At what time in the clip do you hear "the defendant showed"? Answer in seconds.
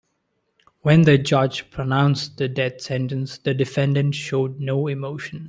3.37-4.59